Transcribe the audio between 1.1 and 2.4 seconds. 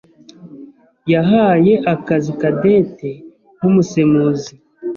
yahaye akazi